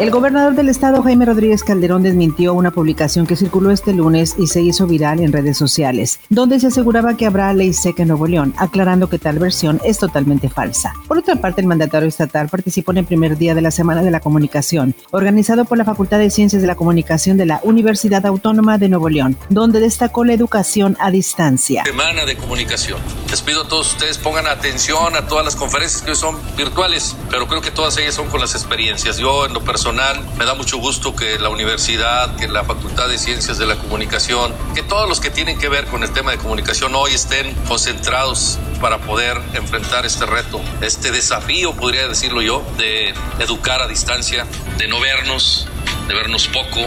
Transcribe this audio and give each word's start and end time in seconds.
El 0.00 0.10
gobernador 0.10 0.56
del 0.56 0.68
estado, 0.70 1.04
Jaime 1.04 1.24
Rodríguez 1.24 1.62
Calderón, 1.62 2.02
desmintió 2.02 2.52
una 2.52 2.72
publicación 2.72 3.28
que 3.28 3.36
circuló 3.36 3.70
este 3.70 3.92
lunes 3.92 4.34
y 4.36 4.48
se 4.48 4.60
hizo 4.60 4.88
viral 4.88 5.20
en 5.20 5.32
redes 5.32 5.56
sociales, 5.56 6.18
donde 6.30 6.58
se 6.58 6.66
aseguraba 6.66 7.16
que 7.16 7.26
habrá 7.26 7.52
ley 7.54 7.72
seca 7.72 8.02
en 8.02 8.08
Nuevo 8.08 8.26
León, 8.26 8.54
aclarando 8.56 9.08
que 9.08 9.20
tal 9.20 9.38
versión 9.38 9.80
es 9.84 9.98
totalmente 9.98 10.48
falsa. 10.48 10.94
Por 11.06 11.18
otra 11.18 11.36
parte, 11.36 11.60
el 11.60 11.68
mandatario 11.68 12.08
estatal 12.08 12.48
participó 12.48 12.90
en 12.90 12.98
el 12.98 13.04
primer 13.04 13.38
día 13.38 13.54
de 13.54 13.60
la 13.60 13.70
Semana 13.70 14.02
de 14.02 14.10
la 14.10 14.18
Comunicación, 14.18 14.96
organizado 15.12 15.64
por 15.64 15.78
la 15.78 15.84
Facultad 15.84 16.18
de 16.18 16.30
Ciencias 16.30 16.60
de 16.60 16.66
la 16.66 16.74
Comunicación 16.74 17.36
de 17.36 17.46
la 17.46 17.60
Universidad 17.62 18.26
Autónoma 18.26 18.78
de 18.78 18.88
Nuevo 18.88 19.08
León, 19.08 19.36
donde 19.48 19.78
destacó 19.78 20.24
la 20.24 20.32
educación 20.32 20.96
a 20.98 21.12
distancia. 21.12 21.84
Semana 21.84 22.24
de 22.24 22.36
Comunicación. 22.36 22.98
Les 23.30 23.42
pido 23.42 23.62
a 23.62 23.68
todos 23.68 23.92
ustedes 23.92 24.18
pongan 24.18 24.48
atención 24.48 25.14
a 25.14 25.28
todas 25.28 25.44
las 25.44 25.54
conferencias 25.54 26.02
que 26.02 26.10
hoy 26.10 26.16
son 26.16 26.36
virtuales, 26.56 27.14
pero 27.30 27.46
creo 27.46 27.60
que 27.60 27.70
todas 27.70 27.96
ellas 27.98 28.16
son 28.16 28.28
con 28.28 28.40
las 28.40 28.54
experiencias. 28.54 29.18
Yo 29.18 29.46
en 29.46 29.52
lo 29.52 29.60
personal 29.60 29.83
me 29.92 30.46
da 30.46 30.54
mucho 30.54 30.78
gusto 30.78 31.14
que 31.14 31.38
la 31.38 31.50
universidad, 31.50 32.36
que 32.36 32.48
la 32.48 32.64
Facultad 32.64 33.06
de 33.06 33.18
Ciencias 33.18 33.58
de 33.58 33.66
la 33.66 33.76
Comunicación, 33.76 34.54
que 34.74 34.82
todos 34.82 35.06
los 35.06 35.20
que 35.20 35.28
tienen 35.28 35.58
que 35.58 35.68
ver 35.68 35.84
con 35.86 36.02
el 36.02 36.10
tema 36.10 36.30
de 36.30 36.38
comunicación 36.38 36.94
hoy 36.94 37.12
estén 37.12 37.52
concentrados 37.68 38.58
para 38.80 38.98
poder 38.98 39.38
enfrentar 39.52 40.06
este 40.06 40.24
reto, 40.24 40.58
este 40.80 41.10
desafío, 41.10 41.74
podría 41.74 42.08
decirlo 42.08 42.40
yo, 42.40 42.64
de 42.78 43.12
educar 43.40 43.82
a 43.82 43.86
distancia, 43.86 44.46
de 44.78 44.88
no 44.88 45.00
vernos, 45.00 45.66
de 46.08 46.14
vernos 46.14 46.48
poco, 46.48 46.80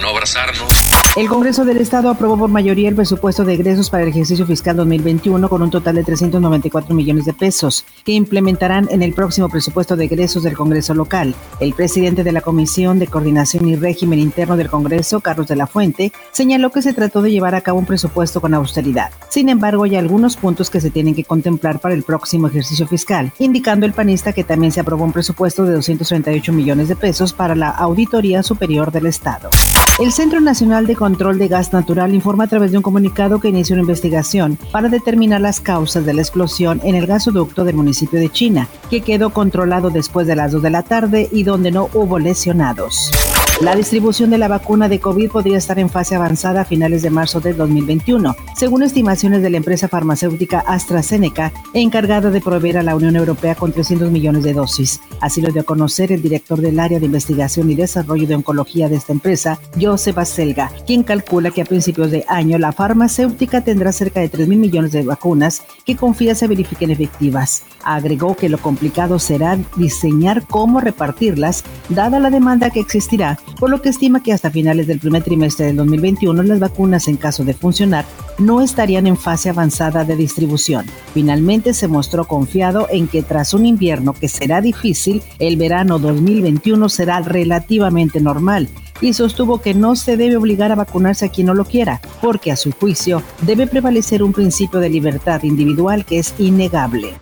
no 0.00 0.08
abrazarnos. 0.08 0.94
El 1.16 1.28
Congreso 1.28 1.64
del 1.64 1.76
Estado 1.76 2.10
aprobó 2.10 2.36
por 2.36 2.50
mayoría 2.50 2.88
el 2.88 2.96
presupuesto 2.96 3.44
de 3.44 3.54
egresos 3.54 3.88
para 3.88 4.02
el 4.02 4.08
ejercicio 4.08 4.44
fiscal 4.46 4.76
2021 4.76 5.48
con 5.48 5.62
un 5.62 5.70
total 5.70 5.94
de 5.94 6.02
394 6.02 6.92
millones 6.92 7.24
de 7.24 7.32
pesos 7.32 7.84
que 8.04 8.12
implementarán 8.12 8.88
en 8.90 9.00
el 9.00 9.14
próximo 9.14 9.48
presupuesto 9.48 9.94
de 9.94 10.06
egresos 10.06 10.42
del 10.42 10.56
Congreso 10.56 10.92
local. 10.92 11.36
El 11.60 11.72
presidente 11.72 12.24
de 12.24 12.32
la 12.32 12.40
Comisión 12.40 12.98
de 12.98 13.06
Coordinación 13.06 13.68
y 13.68 13.76
Régimen 13.76 14.18
Interno 14.18 14.56
del 14.56 14.68
Congreso, 14.68 15.20
Carlos 15.20 15.46
de 15.46 15.54
la 15.54 15.68
Fuente, 15.68 16.12
señaló 16.32 16.70
que 16.70 16.82
se 16.82 16.94
trató 16.94 17.22
de 17.22 17.30
llevar 17.30 17.54
a 17.54 17.60
cabo 17.60 17.78
un 17.78 17.86
presupuesto 17.86 18.40
con 18.40 18.52
austeridad. 18.54 19.12
Sin 19.28 19.48
embargo, 19.48 19.84
hay 19.84 19.94
algunos 19.94 20.36
puntos 20.36 20.68
que 20.68 20.80
se 20.80 20.90
tienen 20.90 21.14
que 21.14 21.22
contemplar 21.22 21.78
para 21.78 21.94
el 21.94 22.02
próximo 22.02 22.48
ejercicio 22.48 22.88
fiscal, 22.88 23.32
indicando 23.38 23.86
el 23.86 23.92
panista 23.92 24.32
que 24.32 24.42
también 24.42 24.72
se 24.72 24.80
aprobó 24.80 25.04
un 25.04 25.12
presupuesto 25.12 25.64
de 25.64 25.74
238 25.74 26.52
millones 26.52 26.88
de 26.88 26.96
pesos 26.96 27.32
para 27.32 27.54
la 27.54 27.70
Auditoría 27.70 28.42
Superior 28.42 28.90
del 28.90 29.06
Estado. 29.06 29.50
El 30.00 30.10
Centro 30.10 30.40
Nacional 30.40 30.88
de 30.88 30.96
Control 30.96 31.38
de 31.38 31.46
Gas 31.46 31.72
Natural 31.72 32.12
informa 32.12 32.44
a 32.44 32.46
través 32.48 32.72
de 32.72 32.78
un 32.78 32.82
comunicado 32.82 33.38
que 33.38 33.50
inició 33.50 33.74
una 33.74 33.82
investigación 33.82 34.58
para 34.72 34.88
determinar 34.88 35.40
las 35.40 35.60
causas 35.60 36.04
de 36.04 36.12
la 36.12 36.20
explosión 36.20 36.80
en 36.82 36.96
el 36.96 37.06
gasoducto 37.06 37.62
del 37.64 37.76
municipio 37.76 38.18
de 38.18 38.28
China, 38.28 38.66
que 38.90 39.02
quedó 39.02 39.30
controlado 39.30 39.90
después 39.90 40.26
de 40.26 40.34
las 40.34 40.50
2 40.50 40.62
de 40.62 40.70
la 40.70 40.82
tarde 40.82 41.28
y 41.30 41.44
donde 41.44 41.70
no 41.70 41.90
hubo 41.94 42.18
lesionados. 42.18 43.12
La 43.60 43.76
distribución 43.76 44.30
de 44.30 44.38
la 44.38 44.48
vacuna 44.48 44.88
de 44.88 44.98
COVID 44.98 45.30
podría 45.30 45.58
estar 45.58 45.78
en 45.78 45.88
fase 45.88 46.16
avanzada 46.16 46.62
a 46.62 46.64
finales 46.64 47.02
de 47.02 47.10
marzo 47.10 47.40
de 47.40 47.54
2021, 47.54 48.34
según 48.56 48.82
estimaciones 48.82 49.42
de 49.42 49.50
la 49.50 49.58
empresa 49.58 49.86
farmacéutica 49.86 50.58
AstraZeneca, 50.58 51.52
encargada 51.72 52.30
de 52.30 52.40
proveer 52.40 52.78
a 52.78 52.82
la 52.82 52.96
Unión 52.96 53.14
Europea 53.14 53.54
con 53.54 53.70
300 53.70 54.10
millones 54.10 54.42
de 54.42 54.54
dosis. 54.54 55.00
Así 55.20 55.40
lo 55.40 55.52
dio 55.52 55.62
a 55.62 55.64
conocer 55.64 56.10
el 56.10 56.20
director 56.20 56.60
del 56.60 56.80
área 56.80 56.98
de 56.98 57.06
investigación 57.06 57.70
y 57.70 57.76
desarrollo 57.76 58.26
de 58.26 58.34
oncología 58.34 58.88
de 58.88 58.96
esta 58.96 59.12
empresa, 59.12 59.60
Joseph 59.80 60.18
Aselga, 60.18 60.72
quien 60.84 61.04
calcula 61.04 61.52
que 61.52 61.62
a 61.62 61.64
principios 61.64 62.10
de 62.10 62.24
año 62.26 62.58
la 62.58 62.72
farmacéutica 62.72 63.60
tendrá 63.60 63.92
cerca 63.92 64.18
de 64.18 64.30
3 64.30 64.48
mil 64.48 64.58
millones 64.58 64.90
de 64.90 65.04
vacunas 65.04 65.62
que 65.86 65.94
confía 65.94 66.34
se 66.34 66.48
verifiquen 66.48 66.90
efectivas. 66.90 67.62
Agregó 67.84 68.34
que 68.34 68.48
lo 68.48 68.58
complicado 68.58 69.18
será 69.18 69.58
diseñar 69.76 70.46
cómo 70.48 70.80
repartirlas, 70.80 71.64
dada 71.88 72.18
la 72.18 72.30
demanda 72.30 72.70
que 72.70 72.80
existirá 72.80 73.38
por 73.58 73.70
lo 73.70 73.80
que 73.80 73.88
estima 73.88 74.22
que 74.22 74.32
hasta 74.32 74.50
finales 74.50 74.86
del 74.86 74.98
primer 74.98 75.22
trimestre 75.22 75.66
del 75.66 75.76
2021 75.76 76.42
las 76.42 76.60
vacunas 76.60 77.08
en 77.08 77.16
caso 77.16 77.44
de 77.44 77.54
funcionar 77.54 78.04
no 78.38 78.60
estarían 78.60 79.06
en 79.06 79.16
fase 79.16 79.48
avanzada 79.48 80.04
de 80.04 80.16
distribución. 80.16 80.86
Finalmente 81.12 81.72
se 81.72 81.88
mostró 81.88 82.26
confiado 82.26 82.88
en 82.90 83.06
que 83.06 83.22
tras 83.22 83.54
un 83.54 83.66
invierno 83.66 84.12
que 84.12 84.28
será 84.28 84.60
difícil, 84.60 85.22
el 85.38 85.56
verano 85.56 85.98
2021 85.98 86.88
será 86.88 87.20
relativamente 87.20 88.20
normal 88.20 88.68
y 89.04 89.12
sostuvo 89.12 89.60
que 89.60 89.74
no 89.74 89.96
se 89.96 90.16
debe 90.16 90.38
obligar 90.38 90.72
a 90.72 90.76
vacunarse 90.76 91.26
a 91.26 91.28
quien 91.28 91.48
no 91.48 91.54
lo 91.54 91.66
quiera, 91.66 92.00
porque 92.22 92.50
a 92.50 92.56
su 92.56 92.72
juicio 92.72 93.22
debe 93.42 93.66
prevalecer 93.66 94.22
un 94.22 94.32
principio 94.32 94.80
de 94.80 94.88
libertad 94.88 95.42
individual 95.42 96.06
que 96.06 96.18
es 96.18 96.34
innegable. 96.38 97.14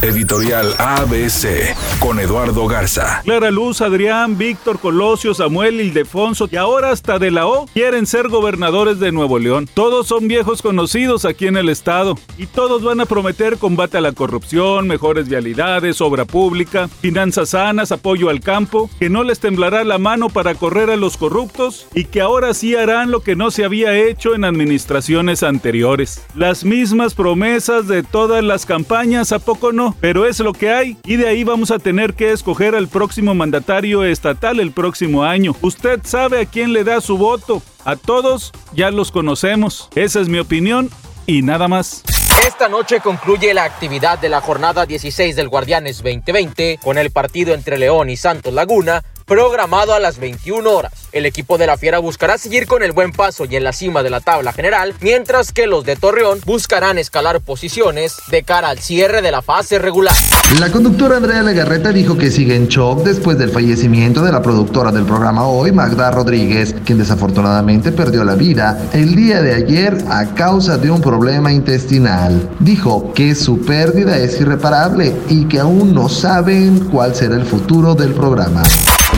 Editorial 0.00 0.72
ABC 0.78 1.74
con 1.98 2.20
Eduardo 2.20 2.68
Garza. 2.68 3.20
Clara 3.24 3.50
Luz, 3.50 3.80
Adrián, 3.80 4.38
Víctor, 4.38 4.78
Colosio, 4.78 5.34
Samuel, 5.34 5.80
Ildefonso 5.80 6.48
y 6.50 6.54
ahora 6.54 6.92
hasta 6.92 7.18
de 7.18 7.32
la 7.32 7.48
O 7.48 7.66
quieren 7.66 8.06
ser 8.06 8.28
gobernadores 8.28 9.00
de 9.00 9.10
Nuevo 9.10 9.40
León. 9.40 9.68
Todos 9.74 10.06
son 10.06 10.28
viejos 10.28 10.62
conocidos 10.62 11.24
aquí 11.24 11.48
en 11.48 11.56
el 11.56 11.68
estado 11.68 12.14
y 12.36 12.46
todos 12.46 12.84
van 12.84 13.00
a 13.00 13.06
prometer 13.06 13.58
combate 13.58 13.98
a 13.98 14.00
la 14.00 14.12
corrupción, 14.12 14.86
mejores 14.86 15.28
vialidades, 15.28 16.00
obra 16.00 16.24
pública, 16.24 16.86
finanzas 16.86 17.50
sanas, 17.50 17.90
apoyo 17.90 18.28
al 18.28 18.40
campo, 18.40 18.88
que 19.00 19.10
no 19.10 19.24
les 19.24 19.40
temblará 19.40 19.82
la 19.82 19.98
mano 19.98 20.28
para 20.28 20.54
correr 20.54 20.90
a 20.90 20.96
los 20.96 21.07
corruptos 21.16 21.86
y 21.94 22.04
que 22.04 22.20
ahora 22.20 22.54
sí 22.54 22.74
harán 22.74 23.10
lo 23.10 23.20
que 23.20 23.36
no 23.36 23.50
se 23.50 23.64
había 23.64 23.96
hecho 23.96 24.34
en 24.34 24.44
administraciones 24.44 25.42
anteriores. 25.42 26.24
Las 26.34 26.64
mismas 26.64 27.14
promesas 27.14 27.88
de 27.88 28.02
todas 28.02 28.44
las 28.44 28.66
campañas, 28.66 29.32
¿a 29.32 29.38
poco 29.38 29.72
no? 29.72 29.96
pero 30.00 30.26
es 30.26 30.40
lo 30.40 30.52
que 30.52 30.70
hay 30.70 30.96
y 31.04 31.16
de 31.16 31.28
ahí 31.28 31.44
vamos 31.44 31.70
a 31.70 31.78
tener 31.78 32.14
que 32.14 32.32
escoger 32.32 32.74
al 32.74 32.88
próximo 32.88 33.34
mandatario 33.34 34.04
estatal 34.04 34.60
el 34.60 34.72
próximo 34.72 35.24
año. 35.24 35.54
Usted 35.60 36.00
sabe 36.04 36.40
a 36.40 36.46
quién 36.46 36.72
le 36.72 36.84
da 36.84 37.00
su 37.00 37.18
voto. 37.18 37.62
A 37.84 37.96
todos 37.96 38.52
ya 38.72 38.90
los 38.90 39.12
conocemos. 39.12 39.88
Esa 39.94 40.20
es 40.20 40.28
mi 40.28 40.38
opinión 40.38 40.90
y 41.26 41.42
nada 41.42 41.68
más. 41.68 42.02
Esta 42.46 42.68
noche 42.68 43.00
concluye 43.00 43.52
la 43.52 43.64
actividad 43.64 44.18
de 44.18 44.28
la 44.28 44.40
jornada 44.40 44.86
16 44.86 45.36
del 45.36 45.48
Guardianes 45.48 45.98
2020 45.98 46.78
con 46.82 46.96
el 46.96 47.10
partido 47.10 47.52
entre 47.52 47.78
León 47.78 48.10
y 48.10 48.16
Santos 48.16 48.52
Laguna 48.52 49.02
programado 49.28 49.94
a 49.94 50.00
las 50.00 50.18
21 50.18 50.68
horas. 50.68 50.92
El 51.12 51.26
equipo 51.26 51.58
de 51.58 51.66
la 51.66 51.76
Fiera 51.76 51.98
buscará 51.98 52.38
seguir 52.38 52.66
con 52.66 52.82
el 52.82 52.92
buen 52.92 53.12
paso 53.12 53.44
y 53.44 53.56
en 53.56 53.64
la 53.64 53.72
cima 53.72 54.02
de 54.02 54.10
la 54.10 54.20
tabla 54.20 54.52
general, 54.52 54.94
mientras 55.00 55.52
que 55.52 55.66
los 55.66 55.84
de 55.84 55.96
Torreón 55.96 56.40
buscarán 56.44 56.98
escalar 56.98 57.40
posiciones 57.40 58.16
de 58.30 58.42
cara 58.42 58.68
al 58.68 58.78
cierre 58.78 59.22
de 59.22 59.30
la 59.30 59.42
fase 59.42 59.78
regular. 59.78 60.14
La 60.58 60.70
conductora 60.70 61.18
Andrea 61.18 61.42
Legarreta 61.42 61.92
dijo 61.92 62.16
que 62.16 62.30
sigue 62.30 62.56
en 62.56 62.68
shock 62.68 63.04
después 63.04 63.38
del 63.38 63.50
fallecimiento 63.50 64.22
de 64.22 64.32
la 64.32 64.42
productora 64.42 64.92
del 64.92 65.04
programa 65.04 65.46
Hoy, 65.46 65.72
Magda 65.72 66.10
Rodríguez, 66.10 66.74
quien 66.84 66.98
desafortunadamente 66.98 67.92
perdió 67.92 68.24
la 68.24 68.34
vida 68.34 68.78
el 68.92 69.14
día 69.14 69.42
de 69.42 69.54
ayer 69.54 69.96
a 70.08 70.34
causa 70.34 70.78
de 70.78 70.90
un 70.90 71.00
problema 71.00 71.52
intestinal. 71.52 72.50
Dijo 72.60 73.12
que 73.12 73.34
su 73.34 73.60
pérdida 73.60 74.16
es 74.18 74.40
irreparable 74.40 75.14
y 75.28 75.46
que 75.46 75.60
aún 75.60 75.94
no 75.94 76.08
saben 76.08 76.80
cuál 76.90 77.14
será 77.14 77.36
el 77.36 77.44
futuro 77.44 77.94
del 77.94 78.12
programa. 78.12 78.62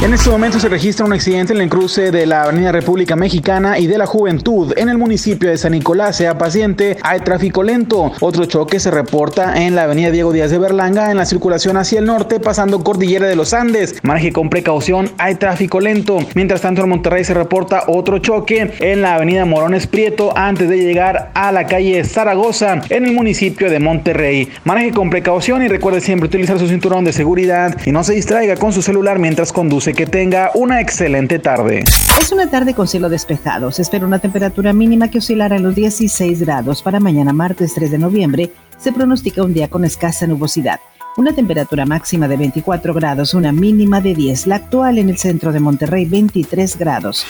En 0.03 0.15
este 0.15 0.31
momento 0.31 0.59
se 0.59 0.71
registra 0.71 1.05
un 1.05 1.13
accidente 1.13 1.53
en 1.53 1.61
el 1.61 1.69
cruce 1.69 2.11
de 2.11 2.25
la 2.25 2.45
Avenida 2.45 2.73
República 2.73 3.17
Mexicana 3.17 3.79
y 3.79 3.87
de 3.87 3.99
la 3.99 4.07
Juventud 4.07 4.73
en 4.79 4.89
el 4.89 4.97
municipio 4.97 5.51
de 5.51 5.59
San 5.59 5.73
Nicolás. 5.73 6.17
Sea 6.17 6.39
paciente, 6.39 6.97
hay 7.03 7.21
tráfico 7.21 7.63
lento. 7.63 8.11
Otro 8.21 8.47
choque 8.47 8.81
se 8.81 8.91
reporta 8.91 9.63
en 9.63 9.75
la 9.75 9.83
Avenida 9.83 10.11
Diego 10.11 10.33
Díaz 10.33 10.51
de 10.51 10.59
Berlanga 10.59 11.11
en 11.11 11.19
la 11.19 11.27
circulación 11.27 11.77
hacia 11.77 11.99
el 11.99 12.07
norte 12.07 12.41
pasando 12.41 12.83
Cordillera 12.83 13.27
de 13.27 13.37
los 13.37 13.53
Andes. 13.53 13.97
Maneje 14.03 14.33
con 14.33 14.49
precaución, 14.49 15.11
hay 15.19 15.35
tráfico 15.35 15.81
lento. 15.81 16.17
Mientras 16.35 16.63
tanto 16.63 16.83
en 16.83 16.89
Monterrey 16.89 17.23
se 17.23 17.35
reporta 17.35 17.85
otro 17.87 18.21
choque 18.21 18.73
en 18.81 19.03
la 19.03 19.17
Avenida 19.17 19.45
Morones 19.45 19.87
Prieto 19.87 20.35
antes 20.35 20.71
de 20.71 20.79
llegar 20.79 21.31
a 21.35 21.53
la 21.53 21.67
calle 21.67 22.03
Zaragoza 22.05 22.81
en 22.89 23.05
el 23.05 23.13
municipio 23.13 23.69
de 23.69 23.81
Monterrey. 23.81 24.49
Maneje 24.65 24.93
con 24.93 25.11
precaución 25.11 25.63
y 25.63 25.69
recuerde 25.69 26.01
siempre 26.01 26.27
utilizar 26.27 26.59
su 26.59 26.69
cinturón 26.69 27.05
de 27.05 27.13
seguridad 27.13 27.77
y 27.85 27.93
no 27.93 28.03
se 28.03 28.15
distraiga 28.15 28.57
con 28.57 28.73
su 28.73 28.81
celular 28.81 29.19
mientras 29.19 29.53
conduce 29.53 29.90
que 29.95 30.07
tenga 30.07 30.51
una 30.55 30.81
excelente 30.81 31.39
tarde. 31.39 31.85
Es 32.21 32.33
una 32.33 32.51
tarde 32.51 32.75
con 32.75 32.89
cielo 32.89 33.09
despejado. 33.09 33.71
Se 33.73 33.83
espera 33.83 34.07
una 34.07 34.19
temperatura 34.19 34.73
mínima 34.73 35.09
que 35.09 35.19
oscilará 35.19 35.57
en 35.57 35.63
los 35.63 35.75
16 35.75 36.41
grados. 36.41 36.83
Para 36.83 37.01
mañana 37.01 37.33
martes 37.33 37.75
3 37.75 37.91
de 37.91 37.99
noviembre 37.99 38.51
se 38.79 38.93
pronostica 38.93 39.43
un 39.43 39.53
día 39.53 39.69
con 39.69 39.85
escasa 39.85 40.27
nubosidad. 40.27 40.81
Una 41.17 41.35
temperatura 41.35 41.87
máxima 41.87 42.29
de 42.29 42.37
24 42.37 42.95
grados, 42.95 43.35
una 43.35 43.53
mínima 43.53 44.01
de 44.01 44.15
10. 44.15 44.47
La 44.47 44.57
actual 44.57 44.99
en 44.99 45.11
el 45.11 45.19
centro 45.19 45.53
de 45.53 45.61
Monterrey 45.61 46.05
23 46.05 46.79
grados. 46.79 47.27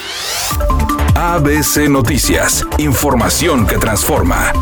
ABC 1.15 1.89
Noticias. 1.89 2.65
Información 2.79 3.67
que 3.67 3.79
transforma. 3.79 4.53